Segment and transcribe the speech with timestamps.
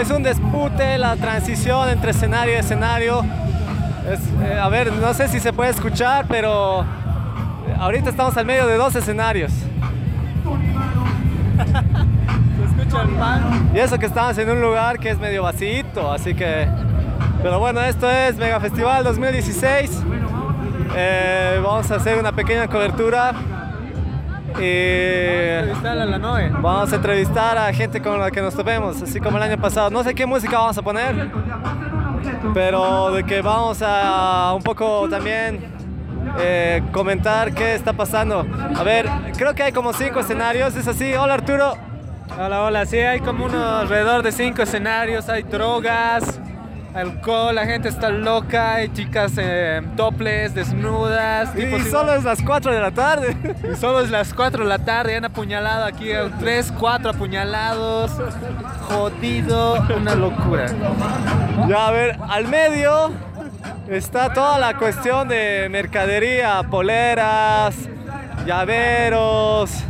[0.00, 3.24] es un dispute la transición entre escenario y escenario.
[4.42, 6.84] Eh, a ver, no sé si se puede escuchar, pero
[7.78, 9.52] ahorita estamos al medio de dos escenarios.
[9.52, 9.62] se
[12.82, 13.70] escucha el pan.
[13.72, 16.66] Y eso que estamos en un lugar que es medio vacío, así que...
[17.42, 20.02] Pero bueno, esto es Mega Festival 2016.
[20.96, 23.32] Eh, vamos a hacer una pequeña cobertura.
[24.60, 25.72] Y
[26.62, 29.90] vamos a entrevistar a gente con la que nos topemos, así como el año pasado.
[29.90, 31.30] No sé qué música vamos a poner,
[32.52, 35.60] pero de que vamos a un poco también
[36.38, 38.46] eh, comentar qué está pasando.
[38.76, 41.14] A ver, creo que hay como cinco escenarios, ¿es así?
[41.14, 41.74] Hola Arturo.
[42.38, 46.40] Hola, hola, sí, hay como unos alrededor de cinco escenarios, hay drogas,
[46.94, 51.50] alcohol, la gente está loca, hay chicas eh, toples, desnudas.
[51.56, 53.36] Y, solo es las 4 de la tarde.
[53.72, 58.12] Y solo es las 4 de la tarde, han apuñalado aquí a 3, 4 apuñalados.
[58.88, 60.66] Jodido, una locura.
[61.68, 63.12] Ya, a ver, al medio
[63.88, 67.74] está toda la cuestión de mercadería, poleras,
[68.46, 69.84] llaveros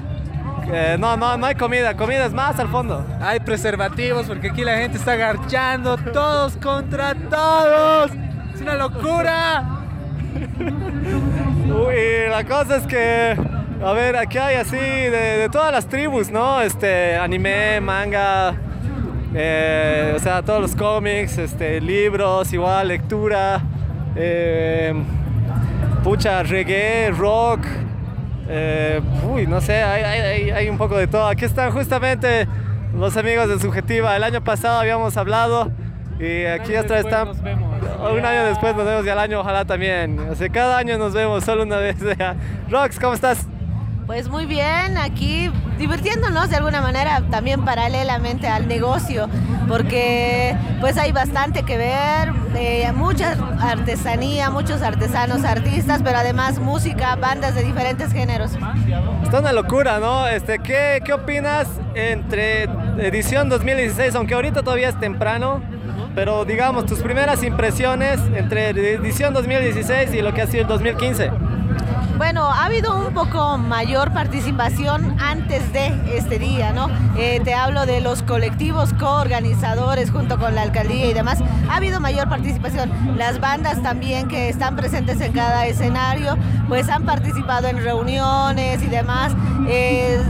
[0.72, 3.04] eh, no, no, no hay comida, comida es más al fondo.
[3.20, 8.10] Hay preservativos porque aquí la gente está agarchando todos contra todos.
[8.54, 9.64] Es una locura.
[11.66, 13.36] Uy, la cosa es que,
[13.82, 16.60] a ver, aquí hay así de, todas las tribus, ¿no?
[16.60, 18.54] Este, anime, manga,
[19.34, 23.60] eh, o sea, todos los cómics, este, libros, igual, lectura,
[24.16, 24.94] eh,
[26.02, 27.66] pucha, reggae, rock.
[28.48, 31.26] Eh, uy, no sé, hay, un poco de todo.
[31.26, 32.46] Aquí están justamente
[32.96, 34.16] los amigos de Subjetiva.
[34.16, 35.70] El año pasado habíamos hablado
[36.18, 37.28] y aquí vez están.
[37.28, 40.18] Un año después nos vemos y al año ojalá también.
[40.30, 41.96] O cada año nos vemos, solo una vez.
[42.70, 43.46] Rox, ¿cómo estás?
[44.06, 49.30] Pues muy bien, aquí divirtiéndonos de alguna manera también paralelamente al negocio,
[49.66, 57.16] porque pues hay bastante que ver, eh, mucha artesanía, muchos artesanos, artistas, pero además música,
[57.16, 58.52] bandas de diferentes géneros.
[59.22, 60.26] Está una locura, ¿no?
[60.26, 62.64] Este, ¿qué, ¿Qué opinas entre
[62.98, 65.62] edición 2016, aunque ahorita todavía es temprano?
[66.14, 71.30] Pero digamos, tus primeras impresiones entre edición 2016 y lo que ha sido el 2015.
[72.16, 76.88] Bueno, ha habido un poco mayor participación antes de este día, ¿no?
[77.16, 81.42] Eh, te hablo de los colectivos coorganizadores junto con la alcaldía y demás.
[81.68, 82.90] Ha habido mayor participación.
[83.18, 86.36] Las bandas también que están presentes en cada escenario,
[86.68, 89.32] pues han participado en reuniones y demás.
[89.68, 90.22] Eh,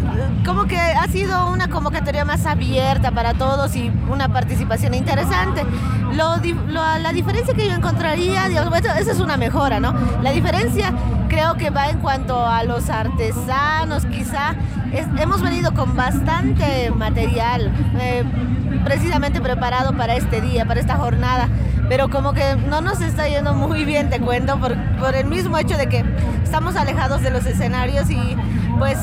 [0.46, 5.66] como que ha sido una convocatoria más abierta para todos y una participación interesante.
[6.14, 9.94] La diferencia que yo encontraría, esa es una mejora, ¿no?
[10.22, 10.92] La diferencia
[11.34, 14.54] creo que va en cuanto a los artesanos, quizá.
[15.18, 18.22] Hemos venido con bastante material, eh,
[18.84, 21.48] precisamente preparado para este día, para esta jornada,
[21.88, 24.76] pero como que no nos está yendo muy bien, te cuento, por,
[25.16, 26.04] el mismo hecho de que
[26.44, 28.36] estamos alejados de los escenarios y
[28.78, 28.96] pues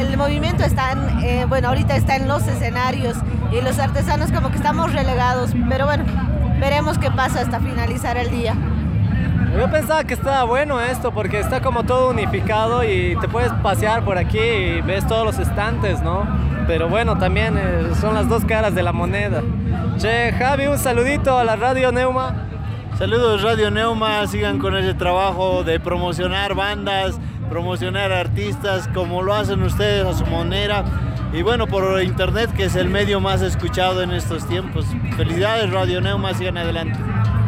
[0.00, 3.16] el, movimiento está, en, eh, bueno, ahorita está en los escenarios
[3.52, 6.04] y los artesanos como que estamos relegados, pero bueno,
[6.58, 8.56] veremos qué pasa hasta finalizar el día.
[9.56, 14.02] Yo pensaba que estaba bueno esto porque está como todo unificado y te puedes pasear
[14.02, 16.26] por aquí y ves todos los estantes, ¿no?
[16.66, 19.42] Pero bueno, también eh, son las dos caras de la moneda.
[19.98, 22.34] Che, Javi, un saludito a la Radio Neuma.
[22.98, 27.18] Saludos Radio Neuma, sigan con ese trabajo de promocionar bandas,
[27.50, 30.82] promocionar artistas como lo hacen ustedes a su manera.
[31.34, 34.86] Y bueno, por internet que es el medio más escuchado en estos tiempos.
[35.16, 36.98] Felicidades Radio Neuma, sigan adelante.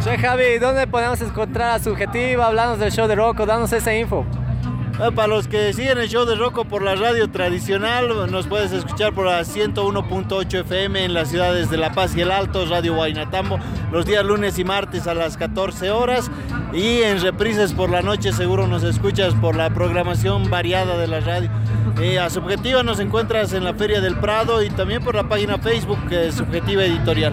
[0.04, 2.48] Che Javi, ¿dónde podemos encontrar a Subjetiva?
[2.48, 4.26] Hablanos del show de Rocco, danos esa info.
[5.00, 8.70] Ah, para los que siguen el show de Rocco por la radio tradicional, nos puedes
[8.72, 12.94] escuchar por la 101.8 FM en las ciudades de La Paz y El Alto, Radio
[12.96, 13.58] Guaynatambo,
[13.90, 16.31] los días lunes y martes a las 14 horas.
[16.75, 21.20] Y en reprises por la noche seguro nos escuchas por la programación variada de la
[21.20, 21.49] radio.
[21.99, 25.56] Eh, a Subjetiva nos encuentras en la Feria del Prado y también por la página
[25.56, 27.32] Facebook que es Subjetiva Editorial.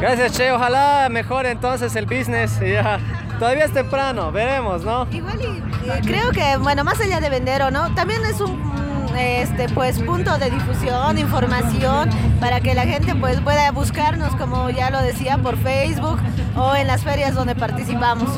[0.00, 0.52] Gracias, Che.
[0.52, 2.60] Ojalá mejore entonces el business.
[2.60, 2.98] Ya.
[3.38, 5.06] Todavía es temprano, veremos, ¿no?
[5.10, 8.74] Igual y, creo que, bueno, más allá de vender o no, también es un
[9.16, 12.10] este pues punto de difusión, información
[12.40, 16.18] para que la gente pues pueda buscarnos como ya lo decía por Facebook
[16.56, 18.28] o en las ferias donde participamos.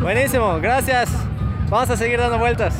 [0.00, 1.08] Buenísimo, gracias.
[1.70, 2.74] Vamos a seguir dando vueltas.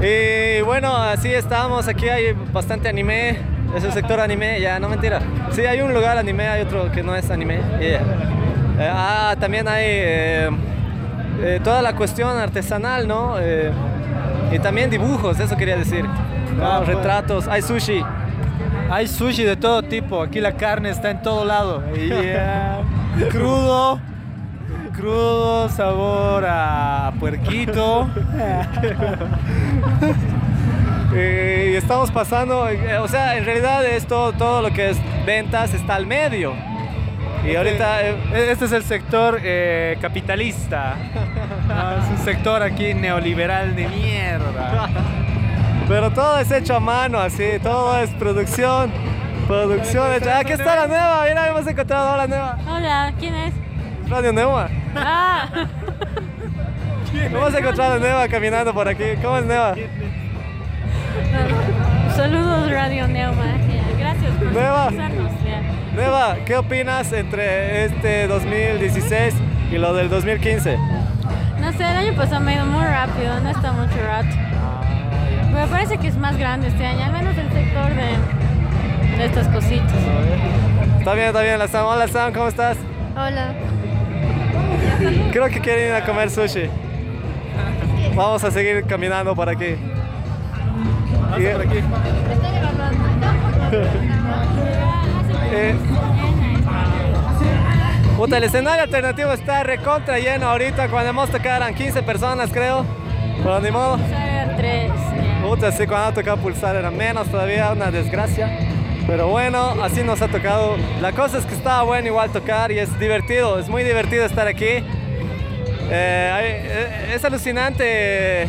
[0.00, 3.38] Y bueno, así estamos, aquí hay bastante anime,
[3.76, 5.20] es el sector anime, ya, no mentira.
[5.50, 7.60] Sí, hay un lugar anime, hay otro que no es anime.
[7.80, 7.98] Eh,
[8.80, 10.50] ah, también hay eh,
[11.42, 13.36] eh, toda la cuestión artesanal, ¿no?
[14.50, 16.04] y también dibujos, eso quería decir.
[16.60, 18.02] Ah, retratos, hay sushi.
[18.90, 21.82] Hay sushi de todo tipo, aquí la carne está en todo lado.
[21.94, 22.80] Yeah.
[23.30, 24.00] Crudo,
[24.94, 28.08] crudo, sabor a puerquito.
[31.12, 35.94] Y estamos pasando, eh, o sea, en realidad esto, todo lo que es ventas está
[35.94, 36.52] al medio.
[37.46, 38.02] Y ahorita...
[38.02, 40.96] eh, Este es el sector eh, capitalista.
[41.66, 44.88] No, es un sector aquí neoliberal de mierda.
[45.88, 48.92] Pero todo es hecho a mano, así, todo es producción,
[49.46, 50.38] producción hecha.
[50.40, 52.58] Aquí está la nueva, mira, hemos encontrado a la nueva.
[52.68, 53.54] Hola, ¿quién es?
[54.10, 54.68] Radio Nueva.
[54.96, 55.48] Ah,
[57.14, 59.04] Hemos encontrado a Nueva caminando por aquí.
[59.22, 59.74] ¿Cómo es Nueva?
[62.18, 63.44] Saludos Radio Neuma.
[63.44, 64.90] Ya, Gracias por Nueva.
[65.94, 69.34] Nueva, ¿qué opinas entre este 2016
[69.70, 70.76] y lo del 2015?
[71.60, 74.34] No sé, el año pasado me ha ido muy rápido, no está mucho rato.
[75.52, 79.46] Me parece que es más grande este año, al menos el sector de, de estas
[79.46, 79.94] cositas.
[80.98, 81.86] Está bien, está bien, la Sam.
[81.86, 82.78] Hola Sam, ¿cómo estás?
[83.12, 83.54] Hola.
[85.30, 86.68] Creo que quieren ir a comer sushi.
[88.16, 89.76] Vamos a seguir caminando por aquí.
[91.38, 91.46] Y-
[95.50, 95.74] Eh,
[98.36, 100.88] el escenario alternativo está recontra lleno ahorita.
[100.88, 102.84] Cuando hemos tocado eran 15 personas, creo.
[103.42, 103.98] Pero ni modo.
[104.10, 104.90] Sara 3.
[104.90, 105.46] ya.
[105.46, 108.58] Puta, sí, cuando pulsar era menos todavía, una desgracia.
[109.06, 110.76] Pero bueno, así nos ha tocado.
[111.00, 114.46] La cosa es que estaba bueno igual tocar y es divertido, es muy divertido estar
[114.48, 114.66] aquí.
[114.66, 114.82] Eh,
[115.90, 118.48] eh, es alucinante,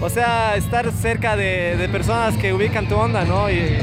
[0.00, 3.50] o sea, estar cerca de, de personas que ubican tu onda, ¿no?
[3.50, 3.78] Y,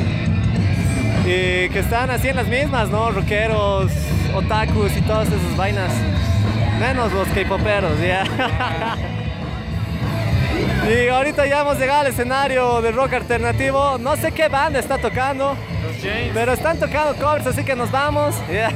[1.26, 3.12] y que están así en las mismas, ¿no?
[3.12, 3.92] Rockeros,
[4.34, 5.92] otakus y todas esas vainas.
[6.80, 8.24] Menos los K-poperos, ya.
[10.86, 13.98] Y ahorita ya hemos llegado al escenario de rock alternativo.
[13.98, 15.58] No sé qué banda está tocando,
[16.34, 18.36] pero están tocando covers, así que nos vamos.
[18.52, 18.72] Ya.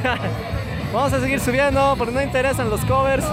[0.92, 3.24] Vamos a seguir subiendo porque no interesan los covers.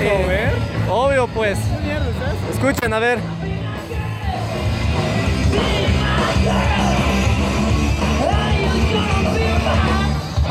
[0.00, 0.50] Eh,
[0.88, 1.58] obvio, pues.
[2.52, 3.18] Escuchen, a ver.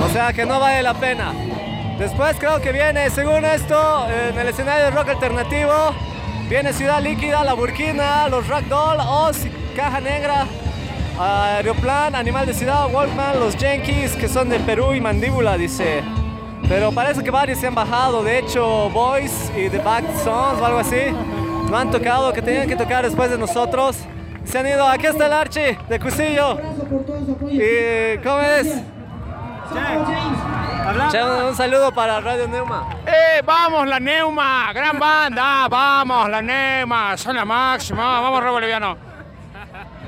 [0.04, 1.34] O sea que no vale la pena.
[1.98, 5.94] Después creo que viene, según esto, en el escenario de rock alternativo,
[6.50, 10.46] viene Ciudad Líquida, La Burkina, Los Ragdoll, Oz, Caja Negra,
[11.18, 16.04] Aeroplan, Animal de Ciudad, Wolfman, Los Yankees, que son de Perú y Mandíbula, dice.
[16.68, 20.66] Pero parece que varios se han bajado, de hecho, Boys y The Back Sons o
[20.66, 21.12] algo así,
[21.70, 23.98] no han tocado, que tenían que tocar después de nosotros.
[24.46, 26.58] Se han ido, aquí está el Archie, de Cusillo.
[27.50, 28.82] ¿Y cómo es?
[31.12, 32.90] Che, un, saludo para Radio Neuma.
[33.06, 34.72] ¡Eh, vamos, la Neuma!
[34.74, 35.68] ¡Gran banda!
[35.68, 37.18] ¡Vamos, la Neuma!
[37.18, 38.22] ¡Son la máxima!
[38.22, 39.15] ¡Vamos, Robo Leviano!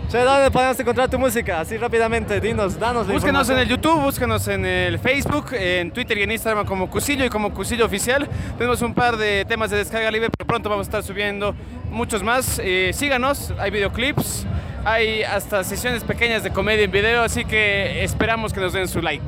[0.10, 1.60] Che, ¿dónde podemos encontrar tu música?
[1.60, 3.68] Así rápidamente, dinos, danos la Búsquenos en el.
[3.68, 7.86] YouTube, búsquenos en el Facebook, en Twitter y en Instagram como Cusillo y como Cusillo
[7.86, 8.26] Oficial.
[8.58, 11.54] Tenemos un par de temas de descarga libre, pero pronto vamos a estar subiendo
[11.92, 12.58] muchos más.
[12.64, 14.46] Eh, síganos, hay videoclips,
[14.86, 19.02] hay hasta sesiones pequeñas de comedia en video, así que esperamos que nos den su
[19.02, 19.26] like.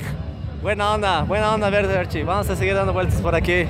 [0.62, 2.24] Buena onda, buena onda verde, Archie.
[2.24, 3.65] Vamos a seguir dando vueltas por aquí.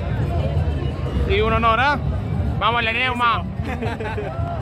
[1.28, 1.98] Y un honor, ¿ah?
[2.60, 2.92] ¡Vamos, la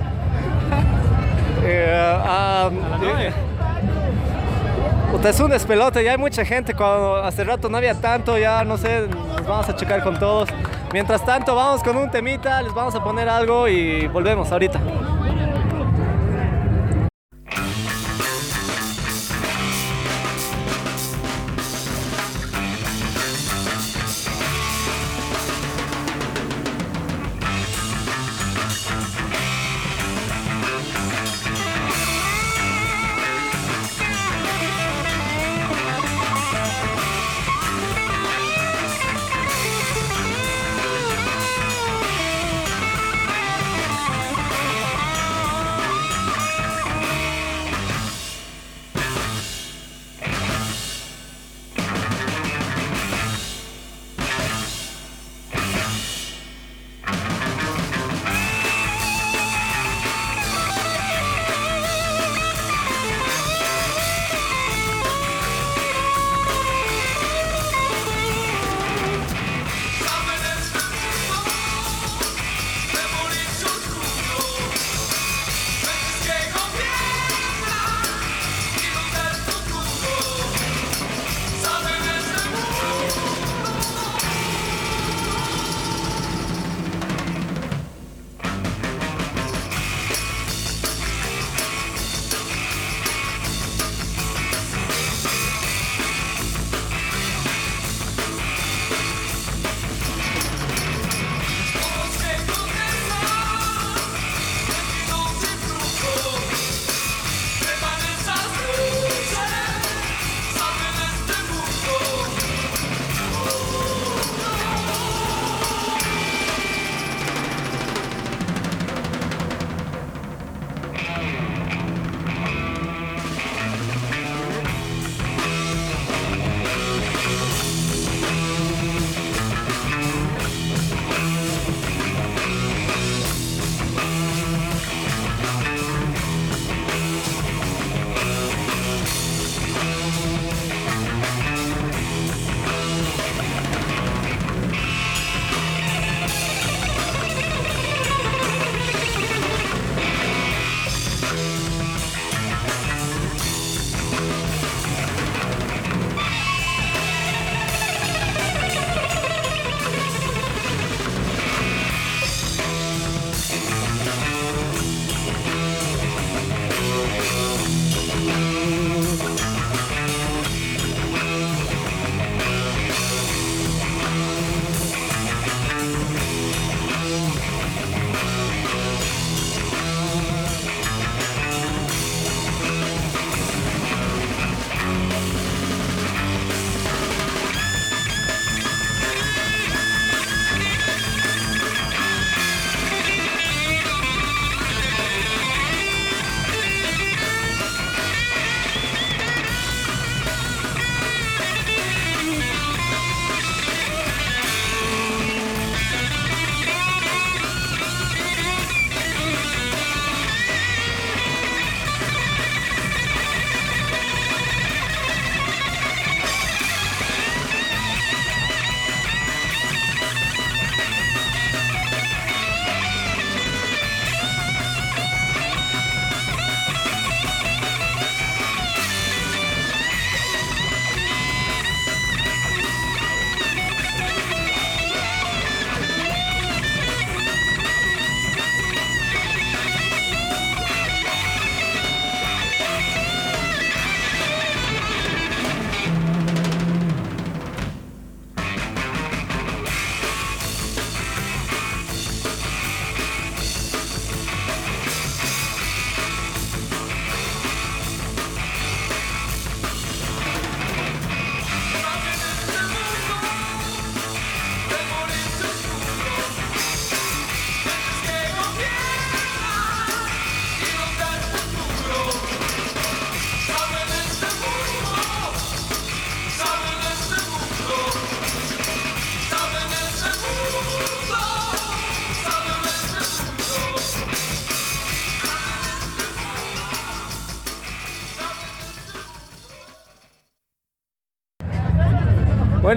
[5.11, 6.75] Puta, es un despelote, ya hay mucha gente.
[6.75, 10.49] Cuando hace rato no había tanto, ya no sé, nos vamos a checar con todos.
[10.93, 14.81] Mientras tanto, vamos con un temita, les vamos a poner algo y volvemos ahorita.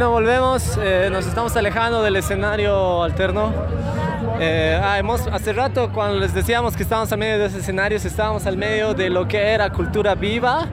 [0.01, 3.53] Bueno, volvemos, eh, nos estamos alejando del escenario alterno.
[4.39, 7.99] Eh, ah, hemos, hace rato cuando les decíamos que estábamos al medio de ese escenario,
[7.99, 10.67] estábamos al medio de lo que era cultura viva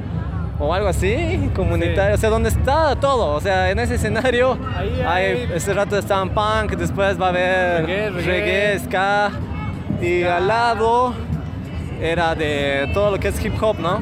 [0.58, 5.02] o algo así, comunitario, o sea, donde está todo, o sea, en ese escenario, Ahí
[5.06, 8.26] hay- ese rato estaban punk, después va a haber Reggae, reggae.
[8.26, 9.30] reggae, ska,
[10.00, 11.12] y al lado
[12.00, 14.00] era de todo lo que es hip hop, ¿no?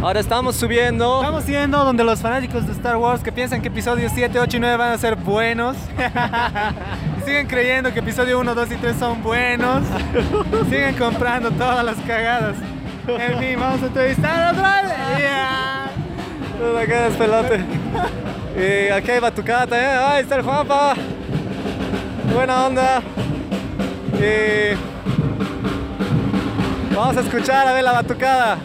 [0.00, 1.20] Ahora estamos subiendo.
[1.20, 4.60] Estamos yendo donde los fanáticos de Star Wars que piensan que episodios 7, 8 y
[4.60, 5.76] 9 van a ser buenos.
[7.24, 9.82] siguen creyendo que episodio 1, 2 y 3 son buenos.
[10.70, 12.56] siguen comprando todas las cagadas.
[13.08, 14.92] En fin, vamos a entrevistar otra vez.
[15.18, 15.90] Yeah.
[16.60, 17.60] Mira, Acá es pelote.
[18.56, 19.90] Y aquí hay batucada también.
[19.98, 20.94] Ahí está el Juanpa.
[22.32, 23.02] Buena onda.
[24.14, 24.76] Y
[26.94, 28.58] vamos a escuchar a ver la batucada.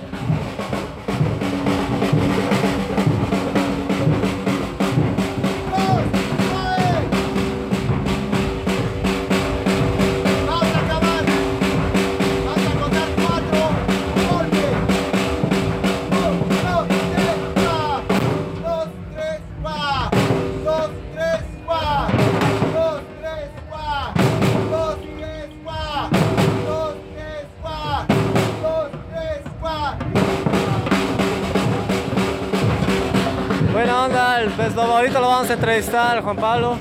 [34.44, 36.78] Pues, ahorita lo vamos a entrevistar, Juan Pablo,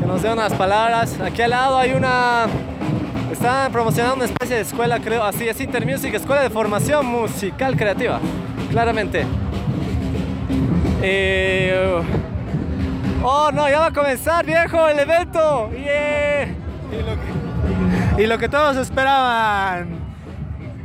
[0.00, 1.20] que nos dé unas palabras.
[1.20, 2.46] Aquí al lado hay una.
[3.30, 8.18] Están promocionando una especie de escuela, creo, así es Intermusic, escuela de formación musical creativa,
[8.70, 9.26] claramente.
[11.02, 12.00] Eh,
[13.22, 15.70] oh no, ya va a comenzar, viejo, el evento.
[15.72, 16.48] Yeah.
[18.16, 19.88] Y lo que todos esperaban.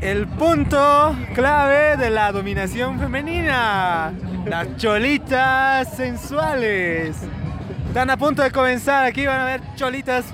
[0.02, 4.12] El punto clave de la dominación femenina.
[4.46, 7.16] Las cholitas sensuales.
[7.88, 9.06] Están a punto de comenzar.
[9.06, 10.26] Aquí van a ver cholitas.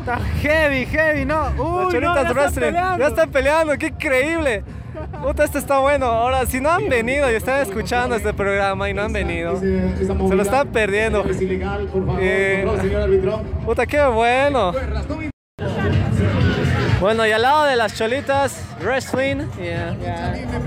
[0.00, 1.44] Está heavy, heavy, ¿no?
[1.44, 2.98] Las Uy, no, cholitas ya están wrestling, peleando.
[2.98, 4.64] ya están peleando, qué increíble.
[5.22, 6.06] Puta, esto está bueno.
[6.06, 10.34] Ahora, si no han venido y están escuchando este programa y no han venido, se
[10.34, 11.24] lo están perdiendo.
[12.20, 12.66] Eh,
[13.64, 14.72] Puta, qué bueno.
[17.00, 19.94] Bueno, y al lado de las cholitas, wrestling, yeah,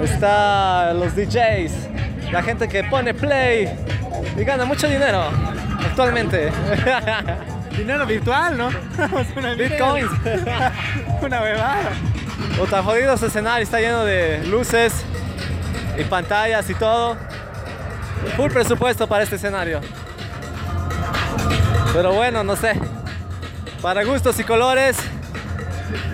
[0.02, 1.90] está los DJs,
[2.32, 3.70] la gente que pone play
[4.38, 5.24] y gana mucho dinero
[5.86, 6.52] actualmente.
[7.78, 8.68] Dinero virtual, ¿no?
[9.38, 10.12] Una Bitcoins.
[11.22, 11.92] Una bebada.
[12.58, 14.94] Puta, jodido ese escenario, está lleno de luces
[15.98, 17.16] y pantallas y todo.
[18.36, 19.80] Full presupuesto para este escenario.
[21.94, 22.74] Pero bueno, no sé.
[23.82, 24.98] Para gustos y colores.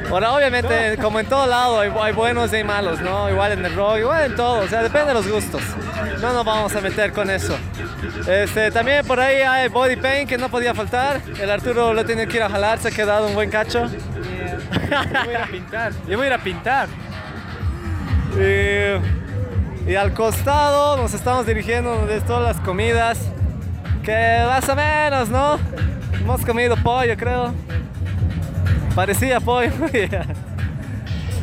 [0.09, 3.29] Ahora, obviamente, como en todo lado, hay, hay buenos y hay malos, ¿no?
[3.29, 4.59] Igual en el rock, igual en todo.
[4.59, 5.61] O sea, depende de los gustos.
[6.21, 7.57] No nos vamos a meter con eso.
[8.27, 11.21] Este, también por ahí hay body paint que no podía faltar.
[11.39, 13.87] El Arturo lo tiene que ir a jalar, se ha quedado un buen cacho.
[13.87, 13.99] Yo
[15.25, 15.91] voy a ir a pintar.
[16.07, 16.87] Yo voy a ir a pintar.
[18.37, 23.19] Y, y al costado nos estamos dirigiendo de todas las comidas.
[24.03, 25.59] Que más o menos, ¿no?
[26.13, 27.53] Hemos comido pollo, creo.
[28.97, 29.71] Parecía pollo.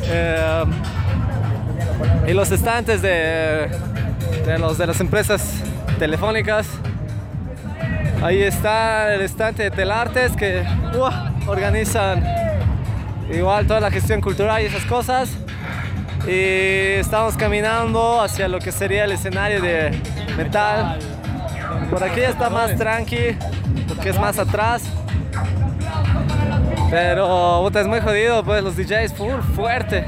[0.07, 0.65] Eh,
[2.27, 3.71] y los estantes de,
[4.45, 5.63] de, los, de las empresas
[5.99, 6.67] telefónicas.
[8.23, 10.63] Ahí está el estante de Telartes que
[11.47, 12.23] organizan
[13.33, 15.31] igual toda la gestión cultural y esas cosas.
[16.27, 19.99] Y estamos caminando hacia lo que sería el escenario de
[20.37, 20.99] metal.
[21.89, 23.39] Por aquí está más tranqui,
[23.89, 24.83] porque es más atrás.
[26.91, 29.15] Pero puta, es muy jodido, pues los DJs
[29.55, 30.05] fuerte.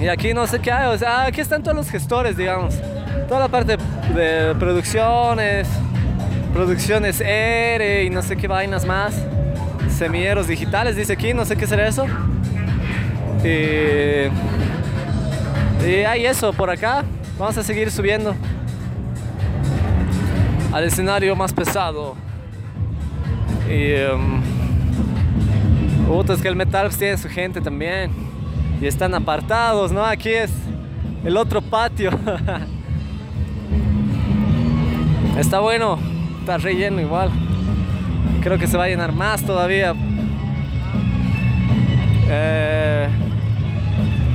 [0.00, 2.74] Y aquí no sé qué hay, o sea, aquí están todos los gestores, digamos.
[3.28, 3.78] Toda la parte
[4.14, 5.66] de producciones,
[6.52, 9.14] producciones R y no sé qué vainas más.
[9.88, 12.04] Semilleros digitales, dice aquí, no sé qué será eso.
[13.42, 14.28] Y
[16.04, 17.04] hay eso por acá.
[17.38, 18.34] Vamos a seguir subiendo
[20.72, 22.16] al escenario más pesado.
[23.68, 23.94] Y.
[26.06, 28.10] puta, es que el metal tiene su gente también.
[28.80, 30.04] Y están apartados, ¿no?
[30.04, 30.52] Aquí es
[31.24, 32.10] el otro patio.
[35.38, 35.98] está bueno,
[36.40, 37.30] está relleno igual.
[38.42, 39.94] Creo que se va a llenar más todavía.
[42.28, 43.08] Eh,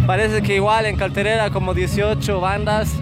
[0.06, 3.02] parece que igual en Calterera como 18 bandas.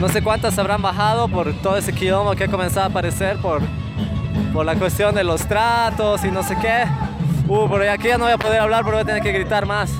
[0.00, 3.60] No sé cuántas habrán bajado por todo ese quilombo que ha comenzado a aparecer por,
[4.52, 6.84] por la cuestión de los tratos y no sé qué.
[7.48, 9.66] Uh, por aquí ya no voy a poder hablar porque voy a tener que gritar
[9.66, 9.92] más.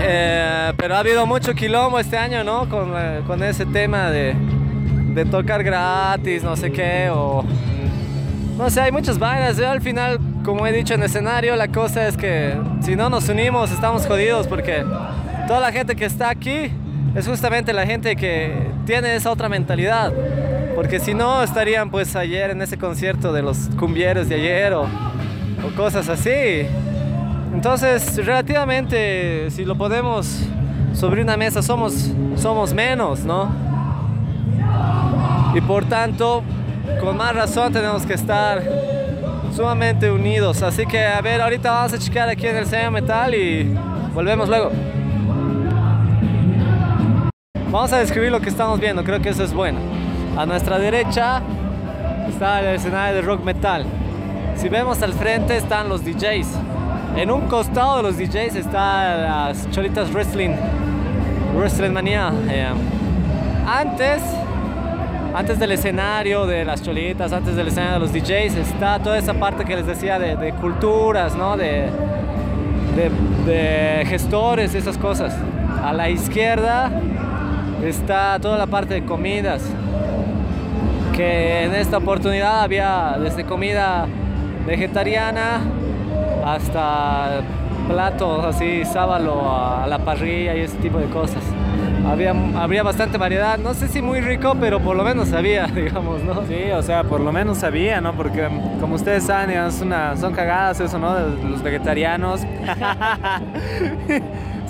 [0.00, 2.68] Eh, pero ha habido mucho quilombo este año, ¿no?
[2.68, 4.34] Con, eh, con ese tema de,
[5.14, 7.44] de tocar gratis, no sé qué, o...
[8.56, 9.56] No sé, hay muchas vainas.
[9.56, 13.28] Yo al final, como he dicho en escenario, la cosa es que si no nos
[13.28, 14.84] unimos estamos jodidos porque
[15.48, 16.70] toda la gente que está aquí
[17.14, 20.12] es justamente la gente que tiene esa otra mentalidad.
[20.74, 24.86] Porque si no, estarían pues ayer en ese concierto de los cumbieros de ayer o,
[25.76, 26.66] cosas así.
[27.54, 30.44] Entonces, relativamente, si lo podemos
[30.92, 33.54] sobre una mesa, somos, somos menos, ¿no?
[35.54, 36.42] Y por tanto,
[37.00, 38.62] con más razón tenemos que estar
[39.54, 40.62] sumamente unidos.
[40.62, 43.72] Así que, a ver, ahorita vamos a checar aquí en el Sega Metal y
[44.14, 44.70] volvemos luego.
[47.70, 50.01] Vamos a describir lo que estamos viendo, creo que eso es bueno.
[50.36, 51.42] A nuestra derecha
[52.26, 53.84] está el escenario de rock metal.
[54.56, 56.48] Si vemos al frente están los DJs.
[57.16, 60.54] En un costado de los DJs está las Cholitas Wrestling,
[61.54, 62.32] Wrestling Manía.
[62.48, 62.66] Eh,
[63.66, 64.22] antes,
[65.34, 69.34] antes del escenario de las Cholitas, antes del escenario de los DJs, está toda esa
[69.34, 71.58] parte que les decía de, culturas, ¿no?
[71.58, 71.90] De,
[73.44, 75.36] de gestores, esas cosas.
[75.84, 76.90] A la izquierda
[77.84, 79.62] está toda la parte de comidas,
[81.12, 84.06] que en esta oportunidad había desde comida
[84.66, 85.60] vegetariana
[86.44, 87.42] hasta
[87.88, 91.42] platos así, sábalo a, la parrilla y ese tipo de cosas.
[92.06, 96.22] Había, habría bastante variedad, no sé si muy rico, pero por lo menos había, digamos,
[96.24, 96.44] ¿no?
[96.46, 98.12] Sí, o sea, por lo menos sabía, ¿no?
[98.14, 98.48] Porque
[98.80, 101.14] como ustedes saben, digamos, una, son cagadas eso, ¿no?
[101.14, 102.40] De los vegetarianos.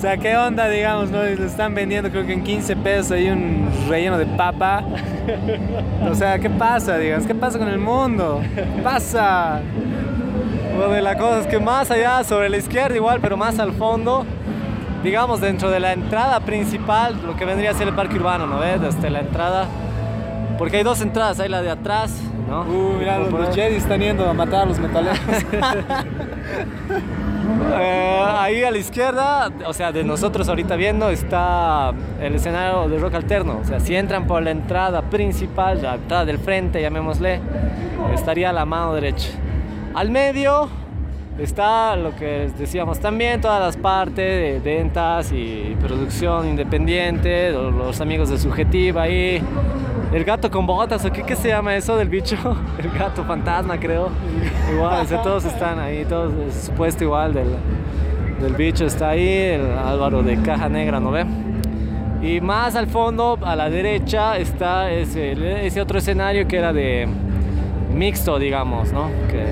[0.02, 1.24] o sea, ¿qué onda, digamos, no?
[1.28, 4.82] Y Le están vendiendo creo que en 15 pesos ahí un relleno de papa.
[6.10, 7.24] O sea, ¿qué pasa, digamos?
[7.24, 8.42] ¿Qué pasa con el mundo?
[8.52, 9.60] ¿Qué pasa?
[10.76, 13.74] Bueno, y la cosa es que más allá, sobre la izquierda igual, pero más al
[13.74, 14.26] fondo,
[15.04, 18.58] digamos dentro de la entrada principal, lo que vendría a ser el parque urbano, ¿no
[18.58, 18.80] ves?
[18.80, 19.68] Desde la entrada,
[20.58, 22.12] porque hay dos entradas, hay la de atrás,
[22.48, 22.62] ¿no?
[22.62, 25.20] Uh, mira, los, los Jedi están yendo a matar a los metaleros.
[27.74, 32.98] Eh, ahí a la izquierda, o sea, de nosotros ahorita viendo, está el escenario de
[32.98, 33.58] rock alterno.
[33.62, 37.40] O sea, si entran por la entrada principal, la entrada del frente, llamémosle,
[38.14, 39.28] estaría a la mano derecha.
[39.94, 40.68] Al medio
[41.38, 48.00] está lo que decíamos también, todas las partes de ventas y producción independiente, lo- los
[48.00, 49.42] amigos de Subjetiva ahí.
[50.12, 52.36] El gato con botas, ¿o qué, qué se llama eso del bicho?
[52.78, 54.10] El gato fantasma, creo.
[54.70, 57.48] Igual, o todos están ahí, todos, es supuesto igual del,
[58.40, 61.24] del bicho está ahí, el Álvaro de Caja Negra, ¿no ve?
[62.22, 67.08] Y más al fondo, a la derecha, está ese, ese otro escenario que era de
[67.94, 69.08] mixto, digamos, ¿no?
[69.30, 69.44] Que,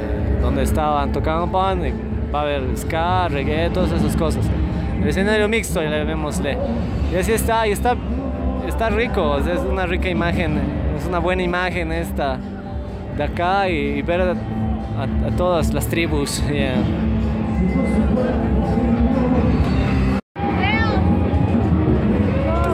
[0.43, 1.81] donde estaban tocando pan,
[2.35, 4.45] va a haber ska, reggae, todas esas cosas.
[5.01, 6.59] El escenario mixto, ya le vémosle.
[7.13, 7.97] Y así está, y está,
[8.83, 10.59] está rico, es una rica imagen,
[10.97, 12.39] es una buena imagen esta
[13.15, 16.43] de acá y, ver a todas las tribus.
[16.49, 16.77] yeah.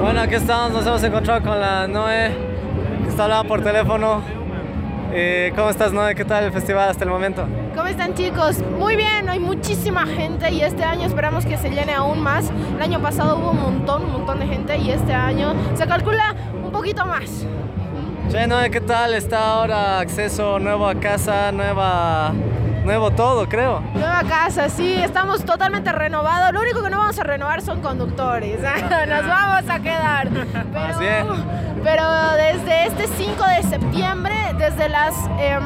[0.01, 2.31] Bueno, aquí estamos, nos hemos encontrado con la Noé,
[3.03, 4.23] que está hablando por teléfono.
[5.12, 6.14] Eh, ¿Cómo estás, Noé?
[6.14, 7.49] ¿Qué tal el festival hasta el momento?
[7.77, 8.57] ¿Cómo están chicos?
[8.79, 12.51] Muy bien, hay muchísima gente y este año esperamos que se llene aún más.
[12.75, 16.35] El año pasado hubo un montón, un montón de gente y este año se calcula
[16.65, 17.45] un poquito más.
[18.31, 19.12] Che, ¿qué tal?
[19.12, 22.33] Está ahora acceso nuevo a casa, nueva,
[22.87, 23.83] nuevo todo, creo.
[23.94, 26.53] Nueva casa, sí, estamos totalmente renovados.
[26.53, 28.61] Lo único que no vamos a renovar son conductores.
[29.09, 30.29] Nos vamos a quedar.
[31.83, 32.05] Pero
[32.37, 35.62] desde este 5 de septiembre, desde las em,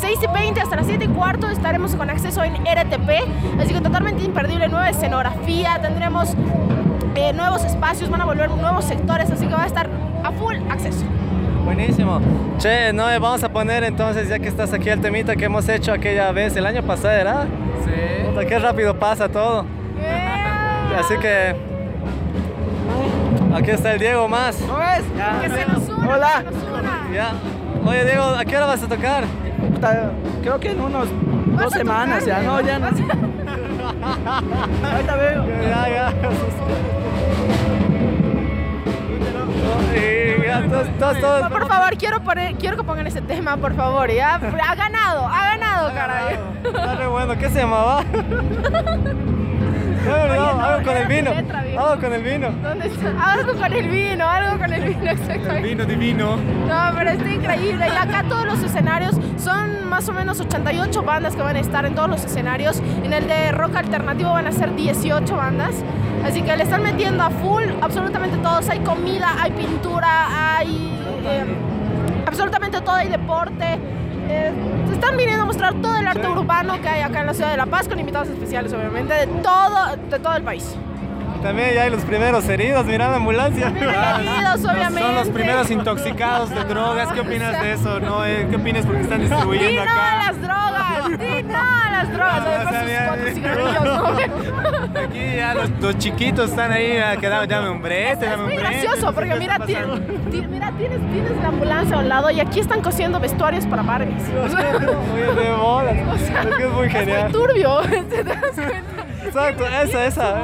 [0.00, 3.60] 6 y 20 hasta las 7 y cuarto, estaremos con acceso en RTP.
[3.60, 6.34] Así que totalmente imperdible, nueva escenografía, tendremos
[7.14, 9.88] eh, nuevos espacios, van a volver nuevos sectores, así que va a estar
[10.24, 11.04] a full acceso.
[11.64, 12.20] Buenísimo.
[12.58, 15.92] Che, Noé, vamos a poner entonces, ya que estás aquí, el temita que hemos hecho
[15.92, 17.46] aquella vez, el año pasado, ¿verdad?
[17.84, 17.90] Sí.
[18.26, 19.64] Puta, qué rápido pasa todo.
[20.98, 21.54] Así que.
[23.54, 24.60] Aquí está el Diego más.
[24.60, 25.04] ¿No ves?
[25.42, 26.42] Que se nos una, Hola.
[26.42, 27.08] que se nos una.
[27.14, 27.32] Ya.
[27.86, 29.24] Oye, Diego, ¿a qué hora vas a tocar?
[29.72, 30.10] Puta,
[30.42, 31.08] Creo que en unos
[31.56, 32.86] dos semanas ya, no, ya no.
[32.86, 33.06] Ahorita
[35.16, 35.44] veo.
[35.62, 36.12] Ya, ya.
[39.94, 41.42] Y ya, todos, todos, todos.
[41.42, 44.10] No, por favor, quiero, poner, quiero que pongan ese tema, por favor.
[44.10, 44.34] ¿ya?
[44.34, 46.38] Ha ganado, ha ganado, caray.
[46.64, 48.02] Está re bueno, ¿qué se llamaba?
[50.04, 51.30] Oye, no, algo con el vino.
[51.34, 51.60] letra.
[51.60, 52.50] Algo con el vino.
[52.62, 53.32] ¿Dónde está?
[53.32, 55.68] Algo con el vino, algo con el vino, exactamente.
[55.68, 56.36] Vino divino.
[56.36, 57.86] No, pero está increíble.
[57.88, 61.86] Y acá todos los escenarios son más o menos 88 bandas que van a estar
[61.86, 62.82] en todos los escenarios.
[63.02, 65.74] En el de rock alternativo van a ser 18 bandas.
[66.24, 68.68] Así que le están metiendo a full absolutamente todos.
[68.70, 70.90] Hay comida, hay pintura, hay
[71.26, 71.44] eh,
[72.26, 73.78] absolutamente todo, hay deporte.
[74.28, 74.52] Eh,
[74.92, 77.58] están viniendo a mostrar todo el arte urbano que hay acá en la ciudad de
[77.58, 80.74] La Paz con invitados especiales, obviamente, de todo, de todo el país.
[81.44, 83.68] También ya hay los primeros heridos, mira la ambulancia.
[83.76, 85.00] Heridos, obviamente.
[85.00, 87.12] Son los primeros intoxicados de drogas.
[87.12, 88.00] ¿Qué opinas de eso?
[88.00, 90.16] No, Eh, ¿Qué opinas porque están ¡Di distribuyendo no a acá?
[90.32, 91.18] las drogas!
[91.20, 92.44] ¡Di no a las drogas!
[92.44, 95.00] No, o sea, ¿no?
[95.04, 98.42] Aquí ya los, los chiquitos están ahí, ah, que dame, dame un brete, Es dame
[98.44, 98.70] un muy brete.
[98.80, 102.80] gracioso porque ¿Qué mira, mira tienes, tienes la ambulancia a un lado y aquí están
[102.80, 104.22] cosiendo vestuarios para Barbies.
[104.32, 105.94] Muy de bolas.
[105.94, 107.22] Es que es muy es genial.
[107.24, 107.80] muy turbio.
[107.82, 109.04] ¿te das cuenta?
[109.24, 110.36] Exacto, esa, esa.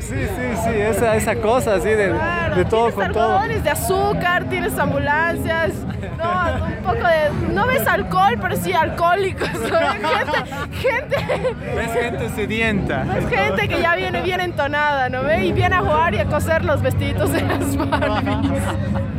[0.00, 3.40] Sí, sí, sí, esa, esa cosa así de, Claro, de todo tienes con todo.
[3.48, 5.72] de azúcar, tienes ambulancias,
[6.16, 7.52] no, un poco de...
[7.52, 9.50] No ves alcohol, pero sí alcohólicos.
[9.52, 9.58] ¿no?
[10.78, 13.04] Gente, gente, Es gente sedienta.
[13.18, 15.44] es gente que ya viene bien entonada, ¿no ve?
[15.46, 18.36] Y viene a jugar y a coser los vestiditos de las Barbies.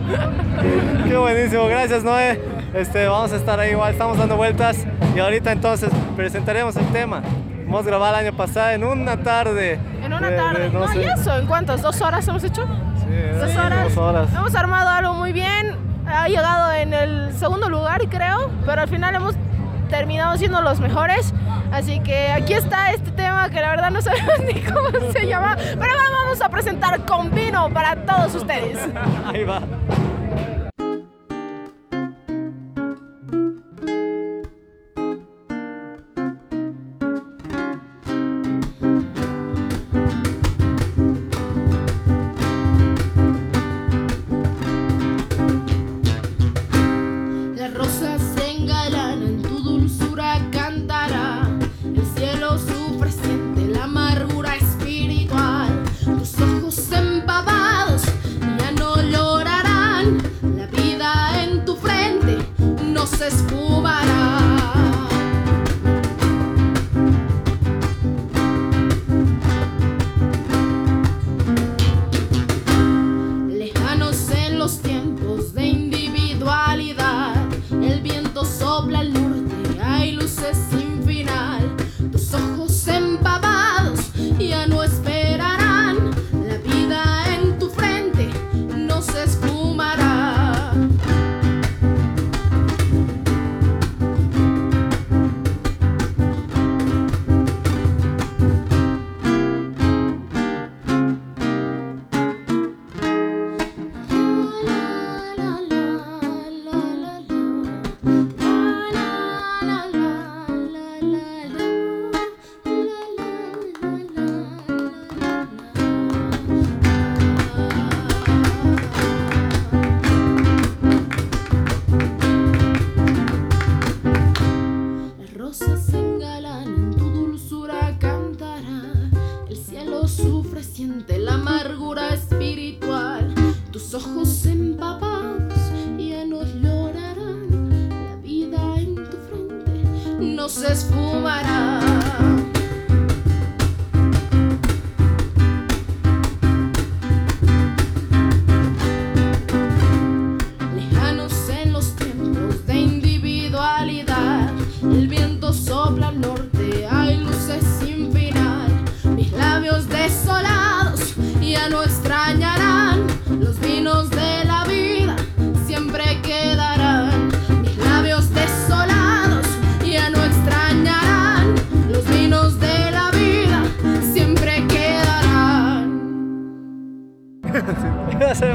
[1.07, 2.39] Qué buenísimo, gracias Noé.
[2.73, 4.77] Este, vamos a estar ahí igual, estamos dando vueltas
[5.15, 7.21] y ahorita entonces presentaremos el tema.
[7.69, 9.79] Hemos grabado el año pasado en una tarde.
[10.03, 10.69] En una de- de, tarde.
[10.71, 11.37] No, sé, ¿y eso?
[11.37, 11.83] ¿En cuántas?
[11.83, 12.65] ¿Dos horas hemos hecho?
[12.65, 13.83] Dos sí, horas.
[13.83, 14.29] dos horas.
[14.35, 15.77] Hemos armado algo muy bien.
[16.07, 19.35] Ha llegado en el segundo lugar, creo, pero al final hemos
[19.87, 21.31] terminado siendo los mejores.
[21.71, 25.55] Así que aquí está este tema que la verdad no sabemos ni cómo se llama,
[25.55, 28.79] pero vamos a presentar con vino para todos ustedes.
[29.31, 29.61] Ahí va.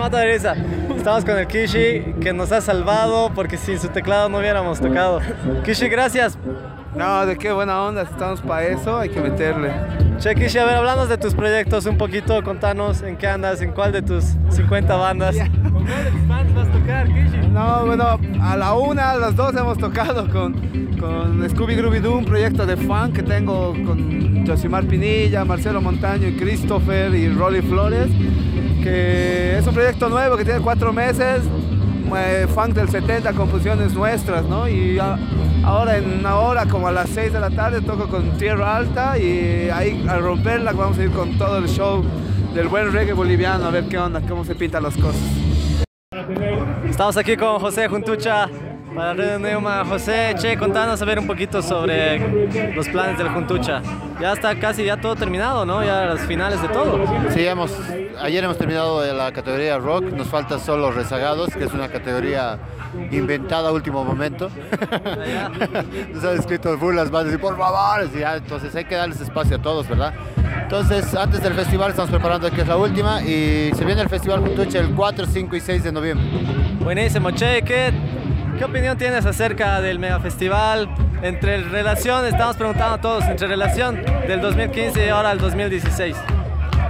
[0.04, 0.54] Mata de risa.
[0.94, 5.22] Estamos con el Kishi que nos ha salvado porque sin su teclado no hubiéramos tocado.
[5.64, 6.38] Kishi, gracias.
[6.94, 9.72] No, de qué buena onda, estamos para eso, hay que meterle.
[10.18, 13.72] Che, Kishi, a ver, hablando de tus proyectos un poquito, contanos en qué andas, en
[13.72, 15.36] cuál de tus 50 bandas.
[15.72, 17.48] ¿Con cuál de tus bands vas a tocar, Kishi?
[17.50, 20.52] No, bueno, a la una, a las dos hemos tocado con,
[21.00, 26.28] con Scooby Grooby Doo, un proyecto de funk que tengo con Josimar Pinilla, Marcelo Montaño
[26.28, 28.08] y Christopher y Rolly Flores,
[28.84, 31.40] que es un proyecto nuevo que tiene cuatro meses,
[32.14, 34.68] eh, funk del 70, composiciones nuestras, ¿no?
[34.68, 34.98] Y
[35.64, 39.18] ahora en una hora, como a las 6 de la tarde, toco con Tierra Alta
[39.18, 42.04] y ahí al romperla vamos a ir con todo el show
[42.54, 45.22] del buen reggae boliviano, a ver qué onda, cómo se pintan las cosas.
[46.86, 48.50] Estamos aquí con José Juntucha
[48.94, 53.82] Para Radio Neuma, José, che, contanos a ver un poquito sobre los planes del Juntucha.
[54.20, 55.82] Ya está casi ya todo terminado, ¿no?
[55.82, 57.04] Ya las finales de todo.
[57.30, 57.72] Sí, hemos,
[58.22, 62.58] ayer hemos terminado de la categoría rock, nos falta solo rezagados, que es una categoría
[63.10, 64.48] inventada a último momento.
[66.12, 69.20] nos han escrito full las bandas y por favor, y ya, entonces hay que darles
[69.20, 70.14] espacio a todos, ¿verdad?
[70.62, 74.40] Entonces, antes del festival estamos preparando que es la última y se viene el festival
[74.40, 76.26] Juntucha el 4, 5 y 6 de noviembre.
[76.80, 77.92] Buenísimo, che, ¿qué,
[78.58, 80.88] qué opinión tienes acerca del mega festival?
[81.22, 86.16] Entre relación, estamos preguntando a todos, entre relación del 2015 y ahora el 2016.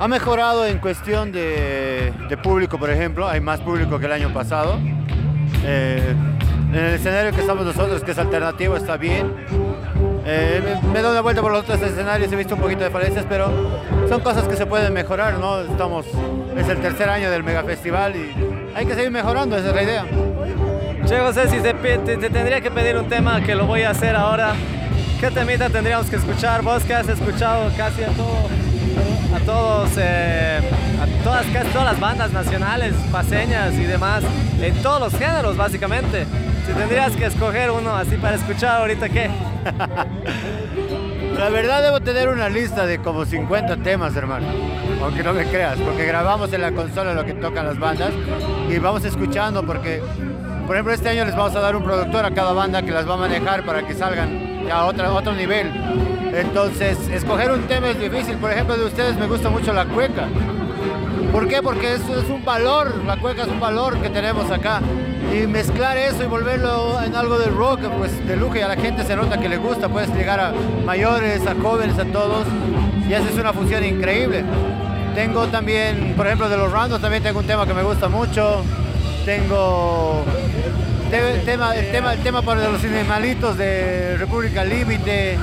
[0.00, 4.32] Ha mejorado en cuestión de, de público, por ejemplo, hay más público que el año
[4.32, 4.78] pasado.
[5.64, 6.14] Eh,
[6.72, 9.32] en el escenario que estamos nosotros, que es alternativo, está bien.
[10.26, 12.90] Eh, me, me doy una vuelta por los otros escenarios, he visto un poquito de
[12.90, 13.52] falencias, pero
[14.08, 15.60] son cosas que se pueden mejorar, ¿no?
[15.60, 16.06] Estamos,
[16.56, 18.34] es el tercer año del mega festival y
[18.74, 20.06] hay que seguir mejorando, esa es la idea.
[21.06, 21.74] Che, José, si te,
[22.30, 24.54] tendría que pedir un tema que lo voy a hacer ahora,
[25.20, 26.62] ¿qué temita tendríamos que escuchar?
[26.62, 28.48] Vos que has escuchado casi a, todo,
[29.34, 30.60] a todos, eh,
[30.98, 34.24] a todas, casi todas las bandas nacionales, paseñas y demás,
[34.58, 36.24] en todos los géneros básicamente.
[36.66, 39.28] Si tendrías que escoger uno así para escuchar ahorita, ¿qué?
[41.38, 44.46] La verdad debo tener una lista de como 50 temas, hermano.
[45.02, 48.12] Aunque no me creas, porque grabamos en la consola lo que tocan las bandas
[48.70, 50.00] y vamos escuchando porque,
[50.66, 53.08] por ejemplo, este año les vamos a dar un productor a cada banda que las
[53.08, 55.70] va a manejar para que salgan a otra- otro nivel.
[56.34, 58.36] Entonces, escoger un tema es difícil.
[58.36, 60.24] Por ejemplo, de ustedes me gusta mucho la cueca.
[61.32, 61.62] ¿Por qué?
[61.62, 64.80] Porque eso es un valor, la cueca es un valor que tenemos acá.
[65.32, 68.76] Y mezclar eso y volverlo en algo de rock, pues de lujo y a la
[68.76, 69.88] gente se nota que le gusta.
[69.88, 70.52] Puedes llegar a
[70.84, 72.46] mayores, a jóvenes, a todos.
[73.08, 74.44] Y haces una fusión increíble.
[75.14, 78.62] Tengo también, por ejemplo, de los randos también tengo un tema que me gusta mucho.
[79.24, 80.22] Tengo
[81.10, 85.38] te- tema, el, tema, el tema para los animalitos de República Límite.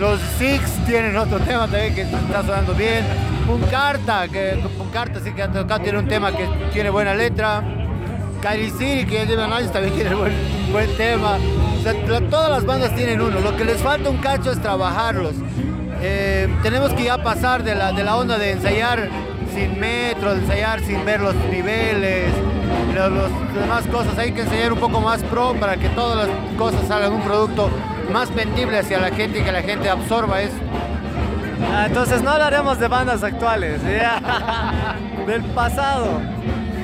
[0.00, 3.04] Los Six tienen otro tema también que está sonando bien.
[3.46, 7.62] Puncarta, que Puncarta sí que tocado, tiene un tema que tiene buena letra.
[8.42, 10.32] Kairi City, que lleva años, también tiene buen,
[10.70, 11.38] buen tema.
[12.30, 13.40] Todas las bandas tienen uno.
[13.40, 15.32] Lo que les falta un cacho es trabajarlos.
[16.02, 19.08] Eh, tenemos que ya pasar de la, de la onda de ensayar
[19.54, 22.26] sin metro, ensayar sin ver los niveles,
[22.96, 24.18] lo- los demás cosas.
[24.18, 27.70] Hay que enseñar un poco más pro para que todas las cosas salgan un producto
[28.12, 30.56] más vendible hacia la gente y que la gente absorba eso.
[31.72, 34.94] Ah, entonces no hablaremos de bandas actuales, ¿ya?
[35.26, 36.20] del pasado.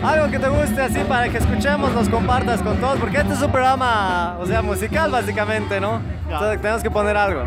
[0.02, 3.42] Algo que te guste así para que escuchemos, nos compartas con todos, porque este es
[3.42, 6.00] un programa, o sea, musical básicamente, ¿no?
[6.28, 7.44] Entonces tenemos que poner algo.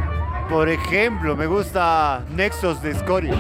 [0.50, 3.34] Por ejemplo, me gusta Nexos de Scoria.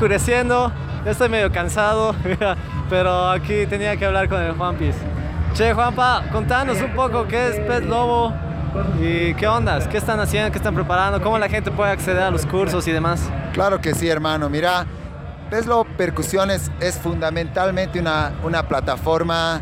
[0.00, 0.72] Oscureciendo,
[1.04, 2.14] estoy medio cansado,
[2.88, 4.94] pero aquí tenía que hablar con el Juanpis.
[5.52, 8.32] Che, Juanpa, contanos un poco qué es Pez Lobo
[8.98, 12.30] y qué ondas, qué están haciendo, qué están preparando, cómo la gente puede acceder a
[12.30, 13.28] los cursos y demás.
[13.52, 14.48] Claro que sí, hermano.
[14.48, 14.86] Mira,
[15.50, 19.60] Peslo Percusiones es fundamentalmente una, una plataforma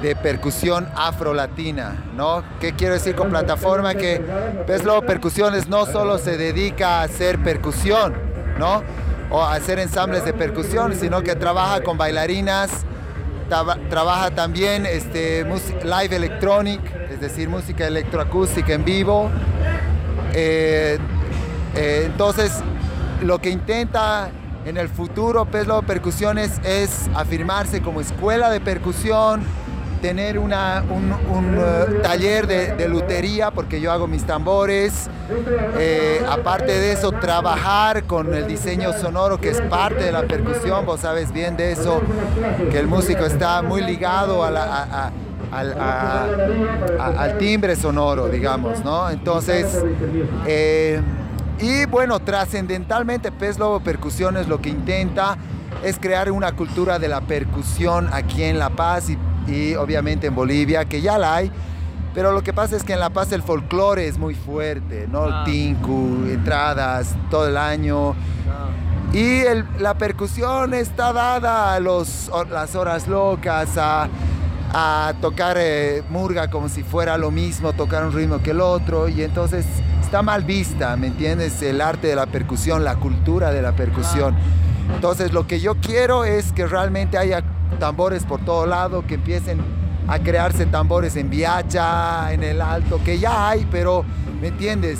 [0.00, 2.44] de percusión afrolatina, ¿no?
[2.60, 3.96] ¿Qué quiero decir con plataforma?
[3.96, 4.22] Que
[4.68, 8.14] Peslo Percusiones no solo se dedica a hacer percusión,
[8.56, 8.84] ¿no?
[9.30, 12.70] O hacer ensambles de percusión, sino que trabaja con bailarinas,
[13.50, 15.44] traba- trabaja también este,
[15.84, 19.30] live electronic, es decir, música electroacústica en vivo.
[20.32, 20.98] Eh,
[21.76, 22.52] eh, entonces,
[23.22, 24.30] lo que intenta
[24.64, 29.42] en el futuro Peslo Percusiones es afirmarse como escuela de percusión,
[30.00, 35.08] tener una- un, un, eh, taller de, lutería, porque yo hago mis tambores.
[35.78, 40.86] Eh, aparte de eso, trabajar con el diseño sonoro, que es parte de la percusión.
[40.86, 42.00] Vos sabes bien de eso,
[42.70, 45.12] que el músico está muy ligado a la- a- a-
[45.50, 49.08] al, al timbre sonoro, digamos, ¿no?
[49.10, 49.82] Entonces,
[50.46, 51.00] eh,
[51.60, 55.36] y bueno, trascendentalmente Pez Lobo Percusiones lo que intenta
[55.82, 59.18] es crear una cultura de la percusión aquí en La Paz y,
[59.48, 61.50] y obviamente en Bolivia, que ya la hay,
[62.14, 65.26] pero lo que pasa es que en La Paz el folclore es muy fuerte, ¿no?
[65.26, 68.14] El tinku, entradas todo el año.
[69.12, 74.08] Y el- la percusión está dada a los, las horas locas, a,
[74.74, 79.08] a tocar eh, murga como si fuera lo mismo, tocar un ritmo que el otro,
[79.08, 79.64] y entonces
[80.02, 81.62] está mal vista, ¿me entiendes?
[81.62, 84.34] El arte de la percusión, la cultura de la percusión.
[84.94, 87.42] Entonces lo que yo quiero es que realmente haya
[87.78, 89.60] tambores por todo lado, que empiecen
[90.06, 94.04] a crearse tambores en Viacha, en el Alto, que ya hay, pero,
[94.40, 94.98] ¿me entiendes?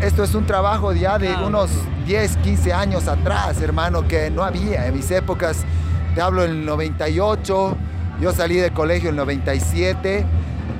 [0.00, 1.70] Esto es un trabajo ya de unos
[2.06, 4.86] 10, 15 años atrás, hermano, que no había.
[4.86, 5.64] En mis épocas,
[6.14, 7.76] te hablo en el 98,
[8.20, 10.24] yo salí del colegio en el 97,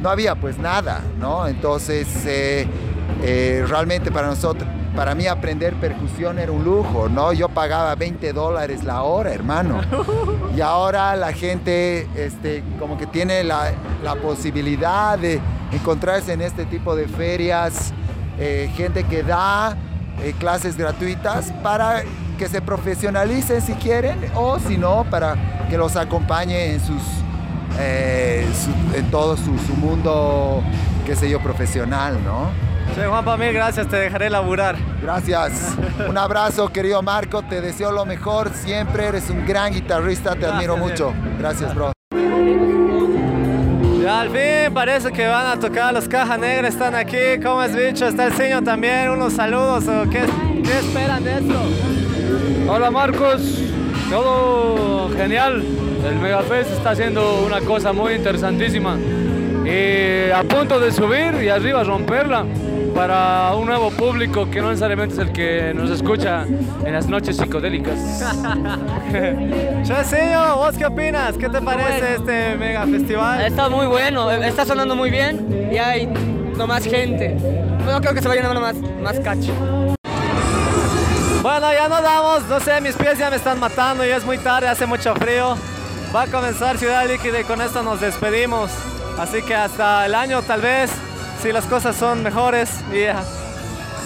[0.00, 1.48] no había pues nada, ¿no?
[1.48, 2.68] Entonces, eh,
[3.22, 7.32] eh, realmente para nosotros, para mí aprender percusión era un lujo, ¿no?
[7.32, 9.80] Yo pagaba 20 dólares la hora, hermano.
[10.56, 13.72] Y ahora la gente este, como que tiene la,
[14.02, 15.40] la posibilidad de
[15.72, 17.92] encontrarse en este tipo de ferias,
[18.38, 19.76] eh, gente que da
[20.22, 22.02] eh, clases gratuitas para
[22.38, 25.36] que se profesionalicen si quieren o si no, para
[25.68, 27.02] que los acompañe en, sus,
[27.78, 28.46] eh,
[28.94, 30.62] en todo su, su mundo,
[31.04, 32.73] qué sé yo, profesional, ¿no?
[32.94, 34.76] Che, Juanpa, mil gracias, te dejaré laburar.
[35.02, 35.76] Gracias.
[36.08, 37.42] Un abrazo, querido Marco.
[37.42, 39.06] Te deseo lo mejor siempre.
[39.06, 40.34] Eres un gran guitarrista.
[40.34, 41.12] Te admiro mucho.
[41.38, 41.92] Gracias, bro.
[44.02, 47.74] Ya al fin parece que van a tocar los cajas negras, están aquí, ¿cómo es
[47.74, 48.06] bicho?
[48.06, 50.24] Está el señor también, unos saludos, ¿o qué,
[50.62, 51.54] qué esperan de esto?
[52.68, 53.40] Hola Marcos,
[54.10, 55.64] todo genial.
[56.06, 58.98] El Megafest está haciendo una cosa muy interesantísima.
[59.64, 62.44] Y a punto de subir y arriba romperla
[62.94, 67.36] para un nuevo público que no necesariamente es el que nos escucha en las noches
[67.36, 67.98] psicodélicas.
[70.04, 71.36] Señor, ¿vos qué opinas?
[71.36, 73.40] ¿Qué te parece este mega festival?
[73.40, 77.34] Está muy bueno, está sonando muy bien y hay no más gente.
[77.84, 79.52] No creo que se vaya llenando más, más cacho.
[81.42, 84.38] Bueno, ya nos damos, no sé, mis pies ya me están matando y es muy
[84.38, 85.56] tarde, hace mucho frío.
[86.14, 88.70] Va a comenzar Ciudad Líquida y con esto nos despedimos.
[89.18, 90.90] Así que hasta el año tal vez,
[91.42, 92.70] si las cosas son mejores.
[92.92, 93.22] y ya.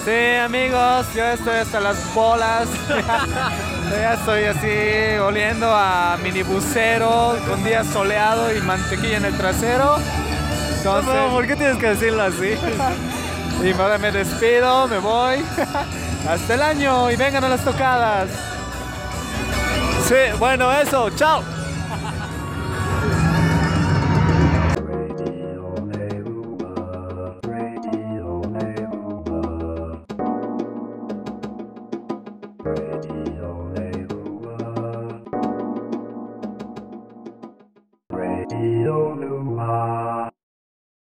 [0.05, 2.69] Sí, amigos, yo estoy hasta las bolas.
[3.91, 9.97] ya estoy así oliendo a minibusero con día soleado y mantequilla en el trasero.
[10.77, 12.53] Entonces, ¿por qué tienes que decirlo así?
[13.63, 15.43] y ahora me despido, me voy.
[16.29, 18.29] Hasta el año y vengan a las tocadas.
[20.07, 21.43] Sí, bueno, eso, chao.